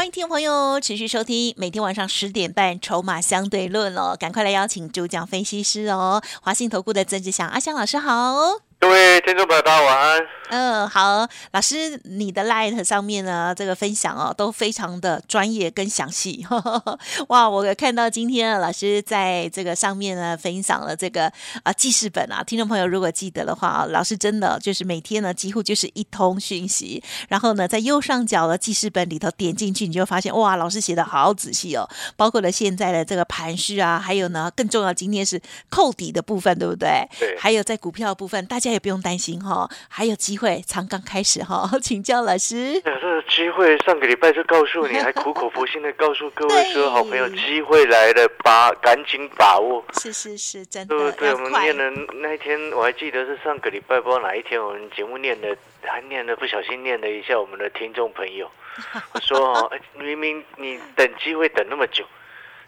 [0.00, 8.69] 欢迎听众朋友持续收听，每天晚上十点半《筹码相对论》哦，赶快来邀请主讲分析师哦，华信投顾的曾志祥阿香老师好。
[8.80, 10.26] 各位听众朋友，大家晚安。
[10.48, 16.44] 嗯，好，老师，你的 Light 上面呢，这个分享哦，都非常的专业跟详细。
[17.28, 21.30] 哇，我看到今天老师在这个上面呢，分享了这个
[21.62, 37.06] 啊记事本啊，听众朋友如果记得的话，老师真的就是每天呢，几乎就是一通讯息，然后呢，在右上角的记事本里头点进去，你就发现哇，老师写的好仔细哦，包括了现在的这个盘势啊，还有呢，更重要，今天是扣底的部分，对不对？
[37.20, 37.38] 对。
[37.38, 38.69] 还有在股票部分，大家。
[38.70, 42.80] 也不用担心哈，还有机会，才刚开始哈， 请教老师。
[42.80, 49.84] 这个机会上个礼拜就告诉你，还苦口婆心的告诉各位说，好朋友，机会来了，把赶紧把握。
[49.94, 50.96] 是是是，真的。
[50.96, 58.50] 对对，我们念的那一天，我还记得是上个礼拜，不知道哪一天，我们节目念的，还念的不小心念了一下我们的听众朋友，
[59.12, 62.04] 我说哦，明明你等机会等那么久，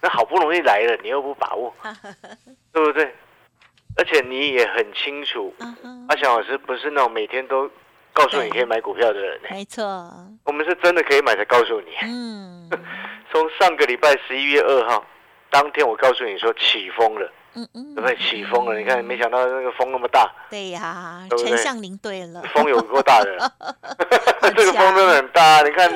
[0.00, 1.74] 那好不容易来了，你又不把握，
[2.72, 3.14] 对不对？
[3.96, 5.54] 而且你也很清楚，
[6.08, 7.70] 阿翔老师不是那种每天都
[8.12, 9.40] 告诉你可以买股票的人。
[9.50, 9.84] 没错，
[10.44, 11.92] 我们是真的可以买才告诉你。
[12.02, 12.70] 嗯，
[13.30, 15.04] 从上个礼拜十一月二号
[15.50, 17.30] 当天，我告诉你说起风了。
[17.54, 18.16] 嗯嗯，对不对？
[18.16, 20.30] 起风了，你看，没想到那个风那么大。
[20.50, 23.52] 对呀，丞相您对了，风有多大的？
[24.56, 25.62] 这个风真的很大。
[25.62, 25.90] 你看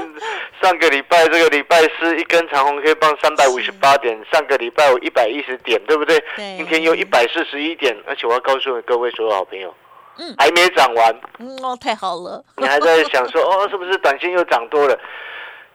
[0.63, 6.19] 上个礼拜，这个礼拜是一根长红 K 棒三百五十八点，上个礼拜有一百一十点，对不对？
[6.37, 6.57] 对。
[6.59, 9.75] 今天又一百四十一点，而且我要告诉各位所有好朋友，
[10.19, 11.21] 嗯，还没涨完。
[11.39, 12.45] 嗯哦，太好了。
[12.59, 14.99] 你还在想说， 哦，是不是短线又涨多了？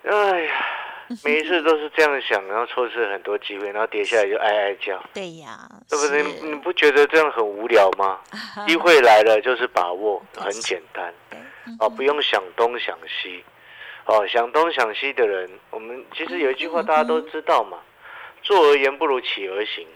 [0.03, 0.51] 哎呀。
[1.23, 5.01] 每一次都是这样想，然后错失很多机会，然后跌下来就哀哀叫。
[5.13, 6.23] 对呀，对不对？
[6.49, 8.19] 你不觉得这样很无聊吗？
[8.67, 11.13] 机会来了就是把握，很简单。
[11.79, 13.43] 哦，不用想东想西。
[14.05, 17.77] 哦，想东想西的人，我们其实有一句话大家都知道嘛
[18.41, 19.87] ，“坐而言不如起而行”，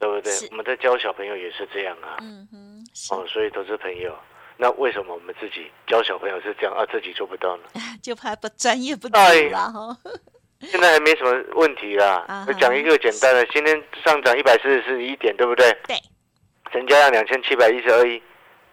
[0.00, 0.32] 对不对？
[0.50, 2.16] 我们在教小朋友也是这样啊。
[2.22, 2.86] 嗯哼。
[3.10, 4.16] 哦，所以投资朋友。
[4.56, 6.86] 那为什么我们自己教小朋友是这样啊？
[6.90, 7.64] 自己做不到呢？
[8.00, 9.16] 就怕不专业不足
[9.50, 9.96] 啦哈。
[10.70, 12.24] 现在还没什么问题啦。
[12.48, 15.70] 我讲一个简单的，今天上涨一百四十一点，对不对？
[15.86, 15.96] 对。
[16.72, 18.20] 成交量两千七百一十二亿，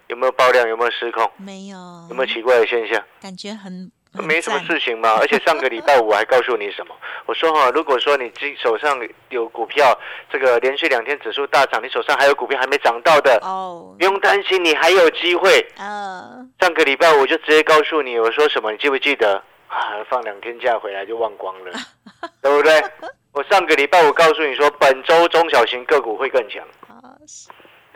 [0.08, 0.68] 有没有爆量？
[0.68, 1.30] 有没有失控？
[1.38, 1.78] 没有。
[2.10, 3.04] 有没有奇怪的现象？
[3.22, 5.18] 感觉很没什么事情嘛。
[5.22, 6.96] 而且上个礼拜五我还告诉你什么？
[7.28, 9.96] 我说哈，如果说你手手上有股票，
[10.32, 15.64] 这个连续两天指数大涨，你手上还有股票还没涨到的哦，不用担心，你还有机会。
[15.78, 16.52] 嗯。
[16.60, 18.72] 上个礼拜我就直接告诉你，我说什么？
[18.72, 19.42] 你记不记得？
[19.72, 21.72] 啊， 放两天假回来就忘光了，
[22.44, 22.84] 对不对？
[23.32, 26.62] 我上个礼拜我告诉你说，本周中小型个股会更强。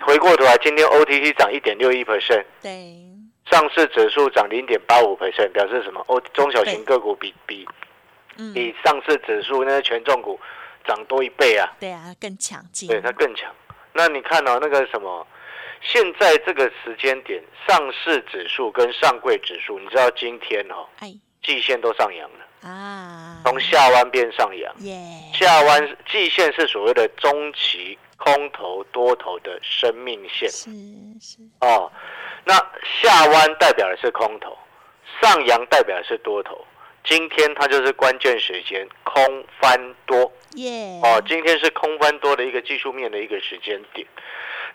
[0.02, 2.96] 回过头来，今天 OTC 涨一点六一 percent，对，
[3.52, 7.68] 上市指数涨零点八五 percent，表示什么？O 中小型个股比比
[8.54, 10.40] 比上市指数那些权重股
[10.86, 11.74] 涨多一倍啊？
[11.80, 12.88] 对啊，更强劲。
[12.88, 13.54] 对，它更强。
[13.94, 15.26] 那你看到那个什么？
[15.82, 20.88] 现在这个时间点，上市指数跟上柜指数，你知道今天哦？
[21.00, 21.14] 哎。
[21.46, 24.76] 季线都上扬了啊，从下弯变上扬。
[25.34, 30.50] 下弯季线是所谓的中期空头多头的生命线。
[30.50, 30.72] 是
[31.22, 31.92] 是哦，
[32.44, 32.56] 那
[33.02, 34.58] 下弯代表的是空头，
[35.22, 36.66] 上扬代表的是多头。
[37.04, 40.34] 今天它就是关键时间，空翻多。
[40.56, 44.08] 耶哦，今天是空翻多的一个技术面的一个时间点。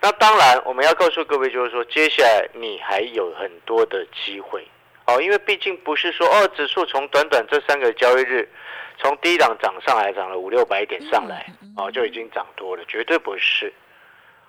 [0.00, 4.64] 那当然，我们要告诉各位，就是说，接下来你还有很多的机会。
[5.10, 8.48] 哦，因为毕竟不是说哦，指数从短短这三个交易日，
[8.98, 13.72] 从低档涨上来，涨了五六百点上来，哦，就已经涨多了，绝对不是。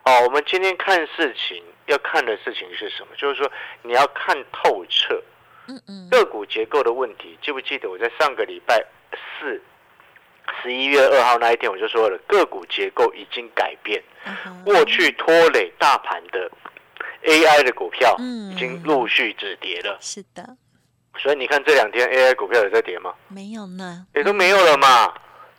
[0.04, 3.16] 哦，我们今天看事情要看的事情是什么？
[3.18, 3.52] 就是说
[3.82, 5.22] 你要看透彻，
[5.68, 7.38] 嗯嗯，个股结构的问题。
[7.42, 9.62] 记不记得我在上个礼拜四，
[10.62, 14.04] 十一月二号那一天我就说了，个股结构已经改变，
[14.64, 16.52] 过去拖累大盘的。
[17.24, 18.16] AI 的股票
[18.52, 20.58] 已经陆续止跌了，是的，
[21.18, 23.14] 所以你看这两天 AI 股票有在跌吗？
[23.28, 25.14] 没有呢，也都没有了嘛。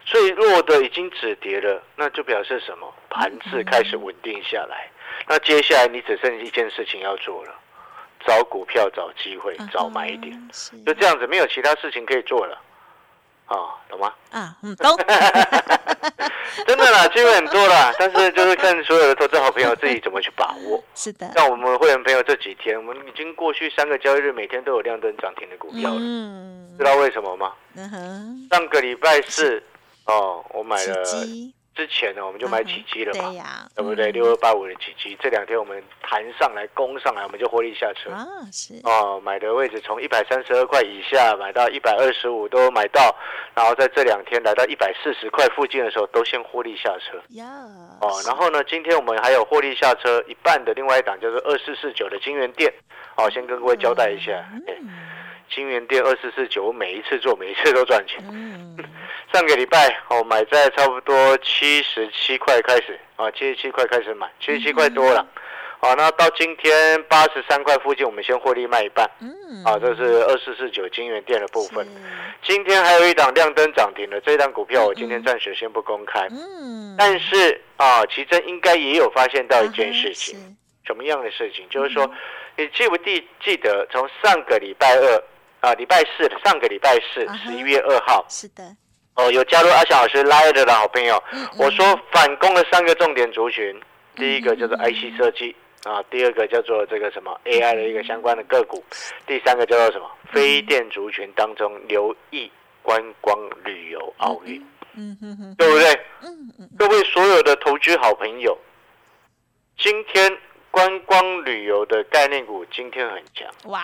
[0.04, 2.92] 最弱的已经止跌了，那就表示什么？
[3.08, 4.90] 盘子开始稳定下来。
[5.28, 7.54] 那接下来你只剩一件事情要做了，
[8.26, 10.50] 找股票、找机会、找买点，
[10.84, 12.60] 就这样子，没有其他事情可以做了。
[13.46, 14.12] 啊，懂吗？
[14.30, 14.96] 啊，嗯，懂。
[16.66, 20.82] 真的啦，机会很多啦， 但是就是看所有的投资好朋友自己怎么去把握。
[20.94, 25.98] 是的，像我们会员朋友这几天，我们已经过去三个交易日，每天都有亮灯涨停的股票了。
[26.00, 27.52] 嗯，知道为什么吗？
[27.76, 29.62] 嗯哼，上个礼拜四
[30.06, 31.04] 哦，我买了。
[31.74, 33.32] 之前呢，我们就买起基了嘛，
[33.74, 34.12] 对不对？
[34.12, 38.26] 六二八五的起基，这两天我们弹上来攻上来，我们就获利下车啊。
[38.52, 43.14] 是哦，买的位置从一百三十二块以下买到一百二十五都买到，
[43.54, 47.18] 然后在这两天来到一百四十块附近的时候，都先获利下车。
[47.30, 47.46] 呀
[48.00, 52.72] 哦，然后呢，今天我们还有获利下车一半的另外一档，就是二四四九的金源店。
[53.16, 54.32] 哦，先跟各位交代一下。
[55.54, 58.18] 金源店二四四九，我每一次做，每一次都赚钱。
[59.32, 65.26] 上个礼拜我买在差不多七十七块开始啊，七十七块开始买，七十七块多了。
[65.80, 69.10] 好，那到今天八十三块附近，我们先获利卖一半。
[69.20, 71.86] 嗯，啊，这是二四四九金源店的部分。
[72.42, 76.28] 今天还有一档亮灯涨停的，这一档股票我今天暂时先不公开。
[76.30, 80.56] 嗯，但是啊，奇珍应该也有发现到一件事情，
[80.86, 81.68] 什么样的事情？
[81.68, 82.08] 就是说，
[82.56, 85.22] 你记不记记得从上个礼拜二？
[85.62, 88.64] 啊，礼拜四，上个礼拜四，十一月二号，是的，
[89.14, 91.22] 哦，有加入阿翔老师拉的的好朋友，
[91.56, 93.80] 我说反攻的三个重点族群，
[94.16, 95.54] 第一个叫做 IC 设计
[95.84, 98.82] 啊，第二个叫做这个什么 AI 的一个相关的个股，
[99.24, 102.50] 第三个叫做什么非电族群当中留意
[102.82, 104.60] 观光旅游奥运，
[104.96, 105.92] 嗯哼哼，对不对？
[106.22, 108.58] 嗯嗯，各位所有的投资好朋友，
[109.78, 110.36] 今天
[110.72, 113.80] 观光旅游的概念股今天很强，哇，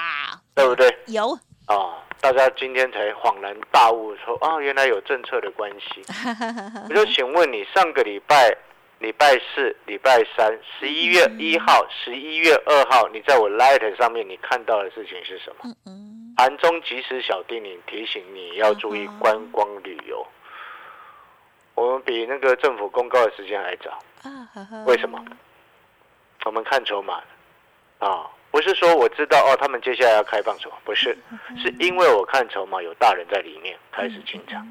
[0.56, 0.92] 对不对？
[1.06, 1.38] 有。
[1.68, 2.04] 啊！
[2.20, 6.02] 大家今天才恍然大悟，说啊，原来有政策的关系。
[6.88, 8.56] 我就请问你，上个礼拜、
[8.98, 15.72] 礼拜四、礼拜三、十一月一号、十一月二号，你在我 Light 上面你看到的事情是什么？
[16.36, 20.26] 盘中即时小叮咛提醒你要注意观光旅游。
[21.74, 23.98] 我们比那个政府公告的时间还早。
[24.86, 25.22] 为什么？
[26.44, 27.22] 我们看筹码
[27.98, 28.26] 啊。
[28.50, 30.74] 不是说我知道哦，他们接下来要开放什么？
[30.84, 31.16] 不是，
[31.62, 34.66] 是因为我看筹码有大人在里面开始进场。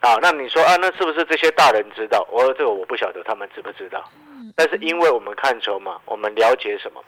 [0.00, 2.26] 好，那你说啊，那是不是这些大人知道？
[2.30, 4.08] 我这个我不晓得他们知不知道。
[4.54, 7.02] 但是因为我们看筹码，我们了解什么？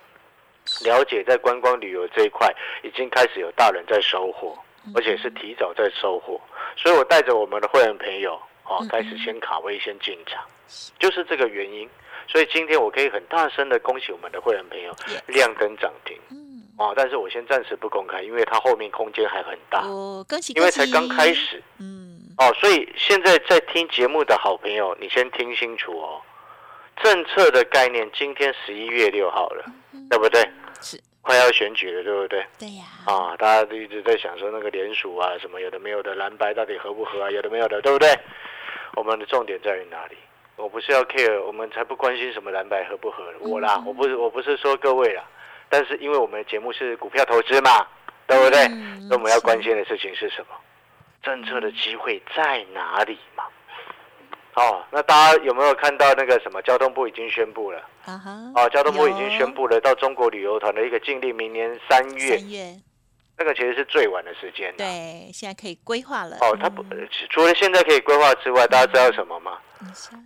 [0.82, 2.52] 了解在观光旅游这一块
[2.82, 4.58] 已经开始有大人在收获，
[4.94, 6.40] 而且是提早在收获。
[6.76, 10.44] 所以我带着我们的会员朋友哦，开始先卡位先进场，
[10.98, 11.88] 就是这个原因。
[12.28, 14.94] 所以今天我可以很大声的恭喜我们的会员朋友
[15.26, 26.20] 亮灯涨停，嗯，哦，但是我先暂时不公开，因为它后面空间还很大，哦，恭喜，因为才刚开始，嗯，哦，所以现在在听节目的好朋友，你先听清楚哦，
[27.02, 29.64] 政策的概念，今天十一月六号了，
[30.10, 30.46] 对不对？
[30.82, 32.46] 是，快要选举了，对不对？
[32.58, 37.30] 对呀，啊，大家都一直在想说那个联署啊，什么有的没有的，蓝白到底合不合啊？
[37.30, 38.08] 有的没有的，对不对？
[38.96, 40.16] 我们的重点在于哪里？
[40.58, 45.22] 我不是要 care，我们才不关心什么蓝白合不合我啦，我不是我不是说各位啦，
[45.68, 47.86] 但是因为我们的节目是股票投资嘛，
[48.26, 48.66] 对不对？
[49.08, 50.56] 那我们要关心的事情是什么？
[51.22, 53.44] 政策的机会在哪里嘛？
[54.54, 56.60] 哦，那大家有没有看到那个什么？
[56.62, 58.52] 交通部已经宣布了啊哈！
[58.56, 62.36] 哦，交通部已经宣布了，到中国旅游团的一个禁令，明年三月。
[63.38, 64.74] 那个其实是最晚的时间。
[64.76, 66.36] 对，现在可以规划了。
[66.40, 66.84] 哦，它不
[67.30, 69.58] 除了现在可以规划之外，大家知道什么吗？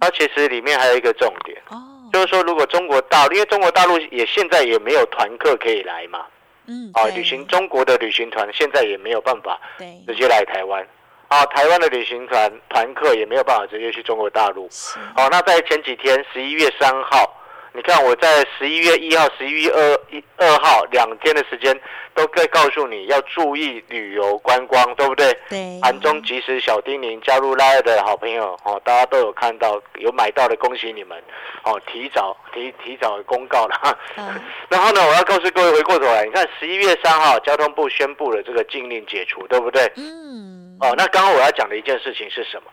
[0.01, 6.27] 它其实里面还有一个重点，哦就是说，如果中国大陆，因为中国大陆也现在也没有团客可以来嘛，
[6.67, 9.61] 嗯，啊，旅行中国的旅行团现在也没有办法
[10.07, 10.87] 直接来台湾，
[11.29, 14.69] 啊，台湾的旅行团团客也没有办法直接去中国大陆，
[15.15, 17.39] 好，那在前几天十一月三号。
[17.75, 21.75] 你看，我在十一月一号、十一月二一二号两天的时间，
[22.15, 25.35] 都在告诉你要注意旅游观光，对不对？
[25.49, 25.81] 对。
[25.81, 31.17] 盘中及时小叮咛，加入拉二的好朋友哦，大家都有看到，有买到的，恭喜你们
[31.65, 31.81] 哦！
[31.87, 33.99] 提早提提早公告了。
[34.17, 34.39] 嗯。
[34.69, 39.91] 然后呢，我要告诉各位，回过头来，你看十一月三号，交通部宣布了这个禁令解除，对不对？
[39.97, 40.77] 嗯。
[40.81, 42.71] 哦，那刚刚我要讲的一件事情是什么？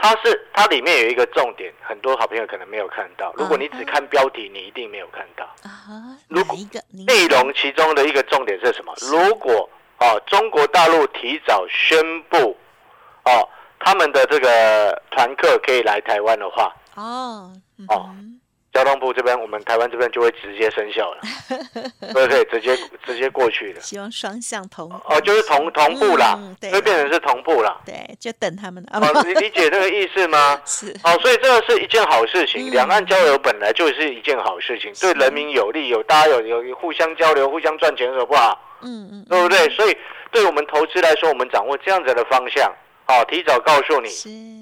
[0.00, 3.32] 它是它里面有一个重点，很多好朋友可能没有看到。
[3.36, 5.44] 如果你只看标题，你一定没有看到。
[5.62, 6.56] 啊，如果
[7.06, 8.94] 内容其中的一个重点是什么？
[9.02, 12.56] 如果哦，中国大陆提早宣布
[13.24, 13.46] 哦，
[13.78, 17.52] 他们的这个团客可以来台湾的话，哦
[17.88, 18.08] 哦。
[18.72, 21.20] 交通部这边，我们台湾这边就会直接生效了，
[22.14, 23.80] 对 对，直接直接过去的。
[23.80, 26.38] 希望双向同哦，就是同同步啦，
[26.70, 27.80] 会变成是同步啦。
[27.84, 30.60] 对，就等他们哦，你理解这个意思吗？
[30.64, 30.94] 是。
[31.02, 38.58] 哦，所以这个是一件好事情，两岸交流本来就是一件好事情，对人民有利，有大家有有互相交流、互相赚钱，好不好？
[38.82, 39.68] 嗯嗯，对不对？
[39.70, 39.96] 所以
[40.30, 42.72] 对我们投资来说，我们掌握这样子的方向。
[43.06, 44.08] 好，提早告诉你，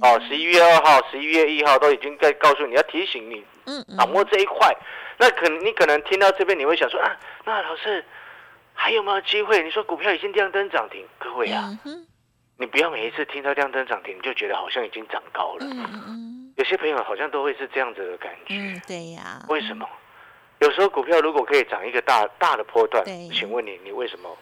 [0.00, 4.74] 哦，十一月二号、十一月一号都已经在告诉你要提醒你，嗯，掌握这一块。
[5.18, 8.04] 那可能你可能听到这边，你会想说啊，那老师
[8.72, 9.62] 还有没有机会？
[9.62, 11.78] 你说股票已经亮灯涨停，各位啊，
[12.56, 15.66] 你不要每一次听到亮灯涨停你就觉得好像已经涨高了。
[15.66, 18.54] 嗯嗯，有些朋友好像都会是这样子的感觉。
[18.54, 19.44] 嗯，对呀。
[19.48, 19.86] 为什么？
[20.60, 24.36] 有时候股票如果可以涨一个大大的波段，请问你，你为什么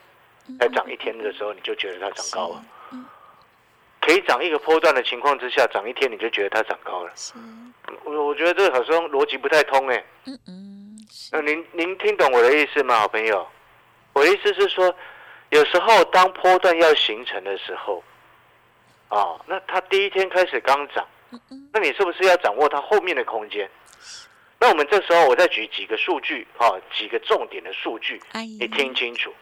[0.59, 2.65] 在涨一天的时候你就觉得它涨高了？
[4.07, 7.13] 可以涨一个波段的情况之下，涨一天你就觉得它涨高了？
[8.05, 10.05] 我我觉得这好像逻辑不太通哎。
[10.27, 11.07] 嗯嗯。
[11.33, 13.45] 那您您听懂我的意思吗，好朋友？
[14.13, 14.95] 我的意思是说，
[15.51, 18.01] 有时候当波段要形成的时候，
[19.09, 21.05] 哦，那它第一天开始刚涨，
[21.73, 23.69] 那你是不是要掌握它后面的空间？
[24.61, 28.21] 那我们这时候，我再举几个数据，哈，几个重点的数据，
[28.61, 29.35] 你听清楚，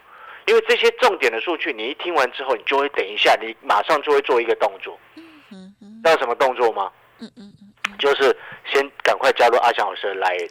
[0.46, 4.98] 因为这些重点的数据，你一听完之后，你就会等一下，你马上就会做一个动作，
[5.50, 6.90] 嗯嗯，知道什么动作吗？
[7.20, 8.36] 嗯嗯嗯，就是
[8.66, 10.50] 先赶快加入阿翔老师的 Line，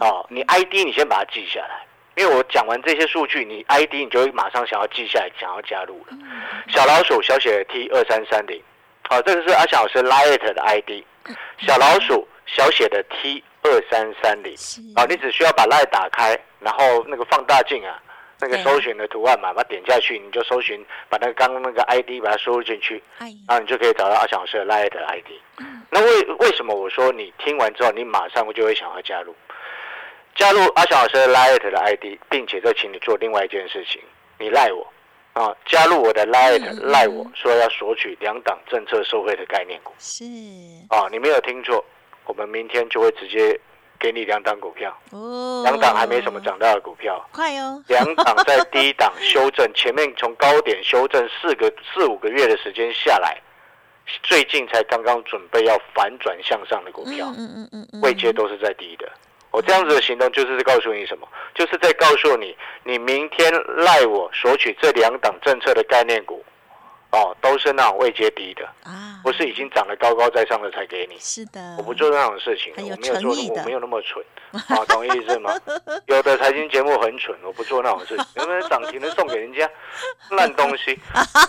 [0.00, 1.86] 哦，你 ID 你先把它记下来，
[2.16, 5.98] 因为我讲完这些数据，你 ID 你就会马上想要记下来，想要加入。
[6.08, 6.16] 了。
[6.68, 8.60] 小老鼠小写的 T 二三三零，
[9.08, 11.04] 好，这个是阿翔老师 Line 的 ID，
[11.58, 13.42] 小老鼠小写的 T。
[13.68, 14.54] 二三三零，
[14.94, 18.00] 啊，你只需要把 l i 打开，然后那个放大镜啊，
[18.40, 25.26] 那个搜寻的图案嘛，把它点下去，你就搜寻，把那个刚刚那个 ID 把它输入进去，然后你就可以找到阿翔老师的 l i 的 ID。
[25.90, 29.34] 那为为什么我说你听完之后，你马上就会想要加入，
[30.34, 34.00] 加入阿翔老师的 l i 的 ID，并且再请你做另外一件事情，
[34.38, 34.86] 你赖我。
[35.32, 40.24] 啊，加入我的 l i 赖我说要索取两党政策受惠的概念股，是。
[40.88, 41.84] 啊，你没有听错。
[42.24, 43.58] 我们明天就会直接
[43.98, 47.82] 给你两档股票，哦，两档还没什么涨大的股票，快哦！
[47.88, 53.40] 两档在低档修正，前面从高点修正四个四五个月的时间下来，
[54.22, 59.08] 最近才刚刚准备要反转向上的股票，嗯嗯嗯嗯，位阶都是在低的。
[59.50, 61.26] 我这样子的行动就是在告诉你什么？
[61.54, 66.44] 就是在告诉你，你明天赖我索取这两档政策的概念股。
[67.16, 71.16] 哦，都是那种未接低的啊，不是已经涨得高高在上的才给你。
[71.18, 74.22] 是的，我不做那种事情，我没有做，我没有那么蠢，
[74.68, 75.58] 啊，懂意思吗？
[76.06, 79.68] 有的财经节目很蠢，我不做那种事情，有没有涨停的送给人家
[80.30, 80.94] 烂东西，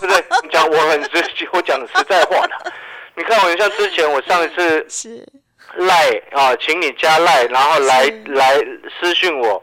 [0.00, 0.24] 不对？
[0.42, 2.72] 你讲我很直接，我讲实在话的。
[3.14, 5.26] 你看我像之前我上一次是
[5.74, 8.56] 赖啊，请你加赖，然后来来
[9.00, 9.62] 私讯我。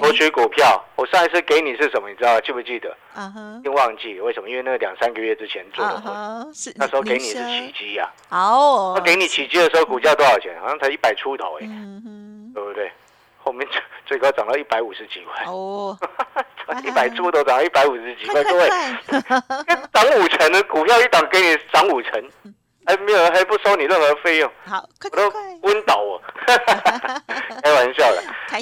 [0.00, 2.08] 索取股票，我上一次给你是什么？
[2.08, 2.90] 你知道记不记得？
[3.14, 4.48] 啊哈，又忘记为什么？
[4.48, 8.08] 因为那个两三个月之前做的，是那时候给你是奇迹呀。
[8.30, 10.58] 哦，那给你奇迹的时候，股价多少钱？
[10.60, 11.66] 好像才一百出头哎，
[12.54, 12.90] 对不对？
[13.44, 13.66] 后面
[14.06, 15.98] 最高涨到一百五十几块哦，
[16.84, 18.68] 一百出头涨到一百五十几块，各位，
[19.92, 22.22] 涨五成的股票一档给你涨五成。
[22.84, 24.52] 还没有，还不收你任何费用。
[24.66, 25.40] 好，快快快！
[25.62, 26.20] 昏倒我，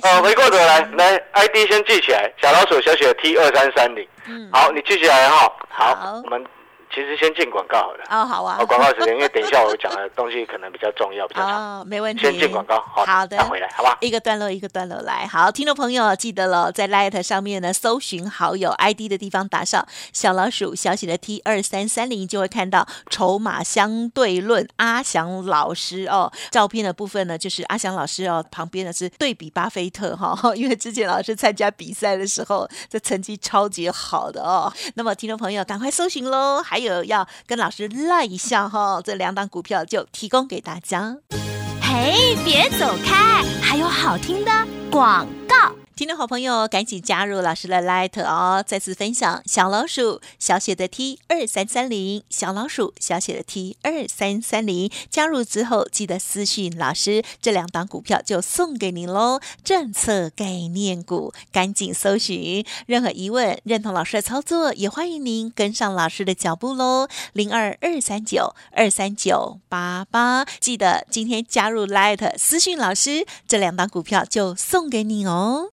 [0.03, 4.07] 哦，回过头来，来 ID 先记起来，小老鼠小写的 T 二三三零。
[4.27, 5.53] 嗯，好，你记起来哈。
[5.69, 6.45] 好，我们。
[6.93, 8.05] 其实先进广告好了。
[8.11, 8.57] 哦，好啊。
[8.61, 11.81] 哦，广告时间，因为等一下我讲的东西可能比较重要，比较长。
[11.81, 12.23] 哦，没问题。
[12.23, 13.05] 先进广告，好。
[13.05, 13.37] 好的。
[13.37, 13.97] 再回来，好吧。
[14.01, 15.27] 一个段落一个段落来。
[15.27, 26.33] 好，听众朋友记得了，在 Light 上面呢，搜寻好友 ID 的地方打上小老鼠小写的 T 二三三零，就会看到筹码相对论阿翔老师哦。
[26.51, 34.73] 照片的部分呢，就是阿翔老师哦，旁边的是对比巴菲特哈， 因为之前老师参加比赛的时候，这成绩超级好的哦。
[34.95, 37.61] 那么听众朋友赶快搜寻喽，还有要跟。
[37.61, 41.19] 老师赖一下哈，这两档股票就提供给大家。
[41.83, 44.51] 嘿，别走开，还有好听的
[44.91, 45.27] 广。
[46.01, 48.65] 听众好朋友，赶紧加入老师的 Light 哦！
[48.67, 54.91] 再次分享小老鼠小写的 T 二三三零，小老鼠小写的 T 二三三零。
[55.11, 59.41] 加入之后记得私讯老师，这两档股票就送给您喽。
[59.63, 62.65] 政策概念股，赶紧搜寻。
[62.87, 67.09] 任何疑问，认同老师的操作，也欢迎您跟上老师的脚步喽。
[67.35, 75.73] 零二二三九二三九八八，记得今天加入 Light 私讯老师，这两档股票就送给你哦。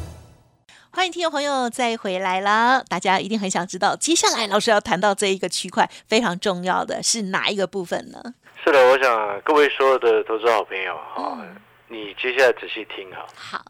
[0.93, 2.83] 欢迎听众朋友再回来了。
[2.89, 8.21] 大家一定很想知道，接下来老师要谈到这一个区块非常重要的是哪一个部分呢？
[8.63, 11.39] 是的，我想各位所有的投资好朋友哈，
[11.87, 13.25] 你接下来仔细听哈。
[13.33, 13.65] 好，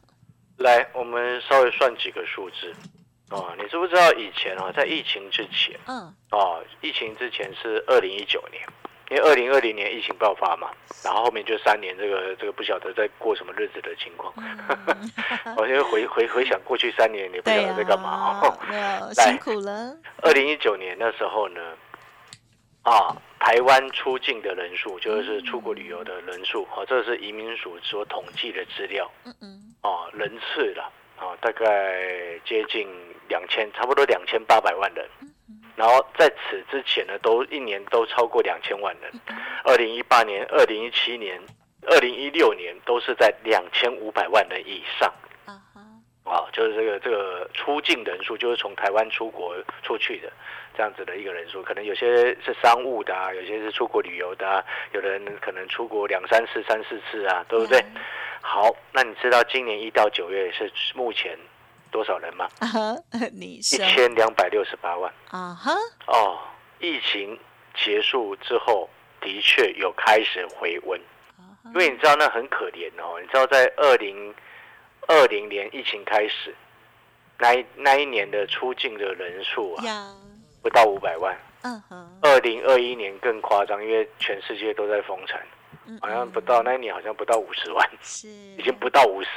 [0.57, 2.73] 来，我们稍微算几个数字
[3.29, 3.53] 哦。
[3.55, 8.67] 你知不知道以前啊，在疫情之前，嗯，哦，疫情之前是二零一九年。
[9.11, 10.71] 因为二零二零年疫情爆发嘛，
[11.03, 14.33] 然后后面就三年，这个这个不晓得在过什么日子的情况。
[15.57, 18.57] 我先回回回想过去三年，你不晓得在干嘛哦。
[19.13, 19.93] 辛苦了。
[20.21, 21.61] 二零一九年那时候呢，
[22.83, 29.11] 啊，台湾出境的人数就是出国旅游的人数，啊，这是移民署所统计的资料。
[29.25, 29.75] 嗯嗯。
[29.81, 32.87] 啊，人次了，啊，大概接近
[33.27, 35.05] 两千，差不多两千八百万人。
[35.75, 39.11] 然后在此之前呢，都一年都超过两千万人。
[39.63, 41.41] 二零一八年、二零一七年、
[41.87, 45.11] 二零一六年都是在两千五百万人以上。
[46.23, 50.31] 啊就是这个这个出境人数，就是从台湾出国出去的
[50.77, 51.61] 这样子的一个人数。
[51.63, 54.63] 可能有些是商务的啊，有些是出国旅游的啊，
[54.93, 57.83] 有的人可能出国两三次、三四次啊，对不对？
[58.41, 61.37] 好，那你知道今年一到九月是目前？
[61.91, 62.47] 多少人吗？
[63.33, 65.53] 你一千两百六十八万啊！
[65.53, 65.73] 哈
[66.07, 66.39] 哦，
[66.79, 67.37] 疫情
[67.75, 70.99] 结束之后，的确有开始回温，
[71.65, 73.19] 因为你知道那很可怜哦。
[73.21, 74.33] 你知道在二零
[75.07, 76.55] 二零年疫情开始，
[77.37, 79.83] 那一那一年的出境的人数啊，
[80.63, 81.37] 不到五百万。
[81.63, 82.19] 嗯哼。
[82.21, 85.39] 二零二一年更夸张，因为全世界都在封城，
[86.01, 89.29] 好像不到那一年好像不到五十万，是已经不到五十。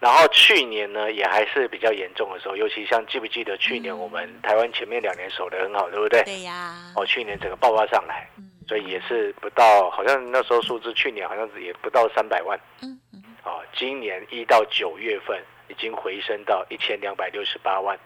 [0.00, 6.22] 然后去年呢，也还是比较严重的时候，尤其像记不记得去年我们台湾前面两年守得很好，对不对？
[6.22, 6.76] 对呀。
[6.94, 8.28] 哦，去年整个爆发上来，
[8.68, 12.56] 所以也是不到，好像那时候数字去年好像也不到三百万。
[12.80, 13.22] 嗯嗯。
[13.42, 15.36] 哦，今年一到九月份
[15.66, 17.98] 已经回升到一千两百六十八万，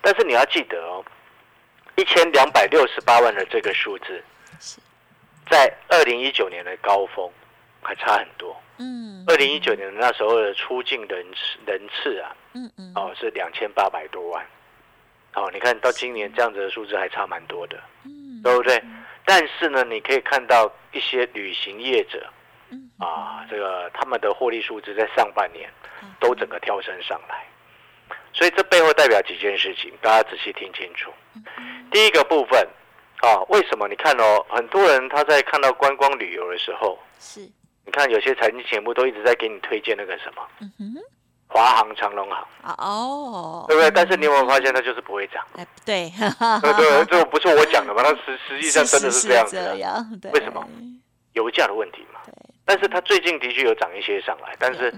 [0.00, 1.04] 但是你要记得哦，
[1.96, 4.22] 一千两百六十八万的这个数字，
[5.50, 7.28] 在二零一九年的高峰
[7.82, 8.56] 还差很多。
[8.78, 14.44] 嗯，二零一九年那时候的出境人次人次啊，嗯嗯，哦是两千八百多万，
[15.34, 18.82] 哦，你看到今年这样子的数字还差蛮多的，嗯，对不对？
[19.24, 22.26] 但是呢，你可以看到一些旅行业者，
[22.70, 22.90] 嗯。
[22.98, 25.70] 啊，这个他们的获利数字在上半年
[26.18, 27.46] 都整个跳升上来，
[28.32, 31.12] 所以这背后代表几件事情，大家仔细听清楚。
[31.90, 32.66] 第一个部分
[33.20, 33.86] 啊，为什么？
[33.86, 37.48] 你看哦，很多人他在看到观光旅游的时候是。
[37.84, 40.42] 你看，有些财经节目都一直在给你推荐那个什么，
[41.48, 43.90] 华航、长隆航哦，对不对？
[43.90, 45.44] 但是你有没有发现，它就是不会涨？
[45.56, 46.10] 哎，对，
[46.62, 48.02] 对对，这不是我讲的嘛？
[48.02, 49.58] 它实实际上真的是这样子。
[50.32, 50.66] 为什么？
[51.34, 52.20] 油价的问题嘛。
[52.64, 54.94] 但是它最近的确有涨一些上来，但是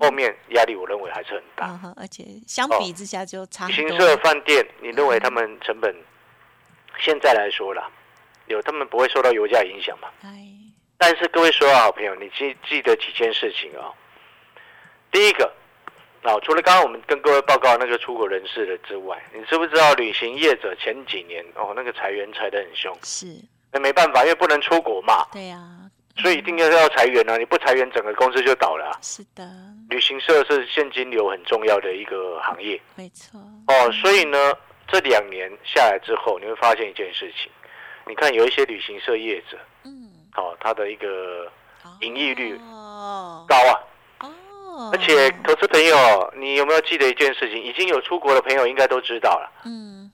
[0.00, 1.78] 后面压力我认为还是很大。
[1.96, 3.66] 而且相比之下就差。
[3.68, 5.94] 旅行社饭店，你认为他们成本
[6.98, 7.88] 现在来说啦，
[8.46, 10.08] 有他们不会受到油价影响吗？
[10.22, 10.48] 哎。
[11.02, 13.92] 但是各位所有好朋友，你记记得几件事情哦。
[15.10, 15.52] 第一个，
[16.22, 22.96] 啊，除了刚刚我们跟各位报告那个出国人士的之外，你知不知道旅行业者前几年哦那个裁员裁得很凶？
[23.02, 23.26] 是，
[23.72, 25.26] 那没办法，因为不能出国嘛。
[25.32, 25.58] 对呀。
[26.18, 27.36] 所以一定要要裁员啊！
[27.36, 28.96] 你不裁员，整个公司就倒了。
[29.02, 29.44] 是的。
[29.90, 32.80] 旅行社是现金流很重要的一个行业。
[32.94, 33.40] 没错。
[33.66, 34.54] 哦，所以呢，
[34.86, 37.50] 这两年下来之后，你会发现一件事情，
[38.06, 40.11] 你看有一些旅行社业者，嗯。
[40.36, 41.50] 哦，它的一个
[42.00, 42.58] 盈利率
[43.48, 43.72] 高啊，
[44.20, 47.62] 哦，而且投资朋友，你有没有记得一件事情？
[47.62, 50.10] 已经有出国的朋友应该都知道了，嗯，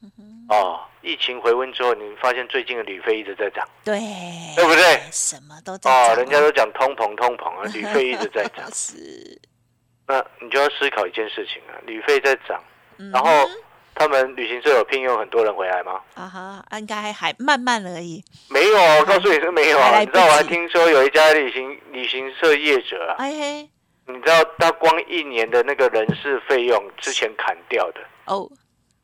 [0.48, 3.98] 哦，疫情回温之后，你发现最近的旅费一直在涨，对，
[4.56, 5.00] 对不对？
[5.12, 9.40] 什么都在涨，人家都讲通膨，通膨啊， 旅费一直在涨，是，
[10.06, 12.60] 那你就要思考一件事情啊，旅费在涨，
[13.12, 13.48] 然后。
[13.98, 16.00] 他们旅行社有聘用很多人回来吗？
[16.14, 18.22] 啊哈，应该还慢慢而已。
[18.48, 19.98] 没有，我告诉你是没有啊。
[19.98, 23.68] 你知道我还听说有一家旅行旅行社业者啊，哎嘿，
[24.06, 28.48] 你知道他光一年的那个人事费用之前砍掉的哦，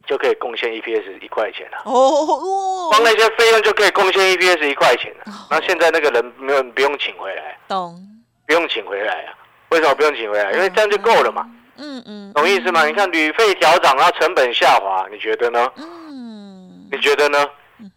[0.06, 1.78] 就可以贡献 EPS 一块钱了。
[1.84, 5.24] 哦，光那些费用就可以贡献 EPS 一块钱了。
[5.50, 8.00] 那现在那个人没有不用请回来，懂？
[8.46, 9.34] 不用请回来啊？
[9.70, 10.52] 为什么不用请回来？
[10.52, 11.42] 因为这样就够了嘛。
[11.46, 12.84] 嗯嗯嗯，懂意思吗？
[12.86, 15.72] 你看旅费调涨，然后成本下滑，你觉得呢？
[15.76, 17.48] 嗯，你觉得呢？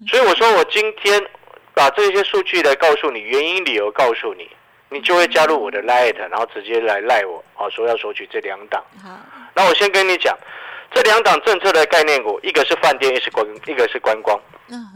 [0.07, 1.23] 所以我说，我今天
[1.73, 4.49] 把这些数据来告诉你，原因理由告诉你，
[4.89, 8.83] 你就会加入我的 light，然后直接来赖我，哦，说要索取这两档。
[9.01, 9.09] 好，
[9.53, 10.35] 那我先跟你讲，
[10.93, 14.39] 这两档政策的概念股，一个是饭店，一是观，一个是观光。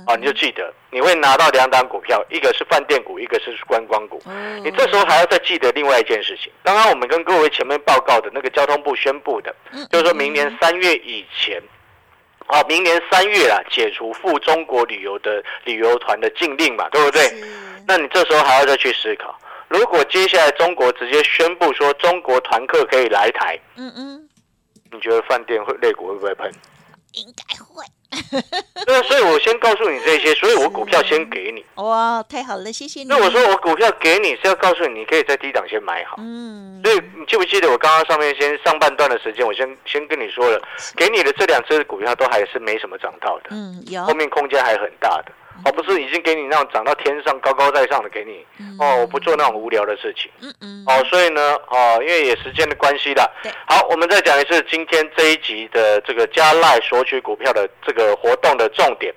[0.05, 4.21] 啊，你就记得你会拿到两档股票，一个是饭店股，一个是观光股。
[4.63, 6.51] 你这时候还要再记得另外一件事情。
[6.63, 9.55] 刚刚我们跟各位前面报告的那个交通部宣布的，
[9.89, 11.61] 就是说明年三月以前，
[12.47, 17.31] 啊，明年三月啊，解除赴中国旅游的旅游团的禁令嘛，对不对？
[17.87, 24.29] 那你这时候还要再去思考，如果接下来中国直接宣布说中国团客可以来台，嗯嗯，
[24.91, 26.51] 你觉得饭店会肋骨会不会喷？
[27.13, 27.83] 应该会。
[28.85, 31.65] 对啊，所以我先告诉你这些，所以我股票先给你。
[31.81, 33.05] 哇，太好了，谢谢你。
[33.05, 36.17] 那我说我股票给你是要告诉你，你可以在低档先买好。
[36.19, 36.81] 嗯。
[36.83, 40.61] 所以你记不记得我刚刚上面先上半段的时间，我先先跟你说了，
[40.97, 43.51] 给你的这两只股票都还是没什么涨到的。
[43.51, 44.03] 嗯，有。
[44.03, 45.31] 后面空间还很大的。
[45.63, 48.45] 哦，不是已经给你那种涨到天上高高在上的给你
[48.79, 50.31] 哦，我不做那种无聊的事情。
[50.41, 50.83] 嗯嗯。
[50.87, 53.29] 哦，所以呢，哦，因为也时间的关系的。
[53.67, 59.13] 好，我们再讲一次今天这一集的这个加赖索取股票的这个活动的重点。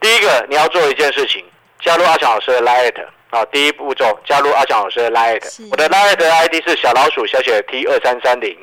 [0.00, 1.44] 第一个，你要做一件事情，
[1.80, 3.44] 加入阿强老师的 Light 啊。
[3.46, 5.68] 第一步骤，加入阿强老师的 Light。
[5.70, 8.56] 我的 Light ID 是小老鼠小写 T 二三三零，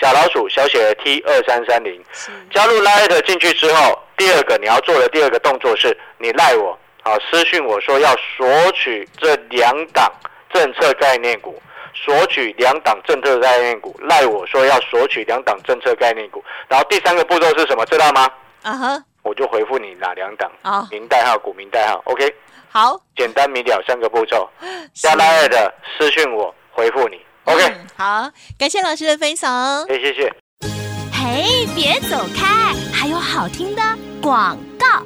[0.00, 2.02] 小老鼠小写 T 二三三零。
[2.50, 3.98] 加入 Light 进去之后。
[4.18, 10.10] 第二个你要做的第二个动作是，你赖我啊，私讯我说要索取这两档
[10.50, 11.60] 政策概念股，
[11.92, 16.42] 索取两档政策概念股，赖我说要索取两档政策概念股。
[16.66, 17.84] 然后第三个步骤是什么？
[17.84, 18.26] 知道吗？
[18.62, 20.88] 啊哈，我就回复你哪两档啊？
[20.90, 22.34] 名代号、股名代号，OK？
[22.70, 24.48] 好，简单明了三个步骤，
[24.94, 27.74] 加赖尔的私讯我回复你，OK？
[27.96, 30.32] 好，感谢老师的分享，哎，谢谢。
[31.10, 33.82] 嘿，别走开，还有好听的
[34.20, 35.02] 广告。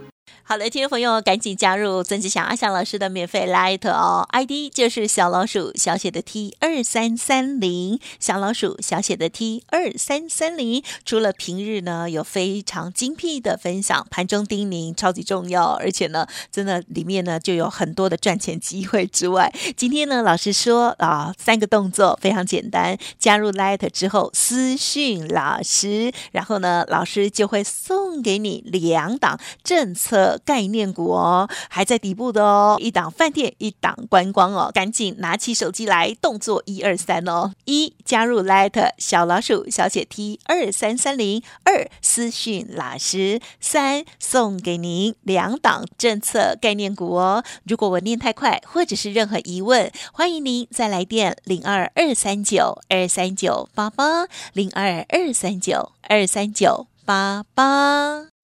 [0.50, 10.82] 好的，听众朋友，赶紧加入曾志祥阿祥老师的免费 Light 哦，ID 就是小老鼠小写的 T 二三三零，小老鼠小写的 T 二三三零。
[11.04, 30.39] 除了平日呢有非常精辟的分享，盘中叮咛超级重要，而且呢，真的里面呢就有很多的赚钱机会之外，今天呢老师说啊，三个动作非常简单，加入 Light 之后私讯老师，然后呢老师就会送给你两档政策。
[30.44, 47.44] 概念股哦，还在底部的哦，一档饭店，一档观光哦，赶紧拿起手机来，动作一二三哦，一加入 Light 小老鼠小写 T 二三三零，二私讯老师，三送给您两档政策概念股哦。
[47.64, 58.29] 如果我念太快，或者是任何疑问，欢迎您再来电零二二三九二三九八八零二二三九二三九八八。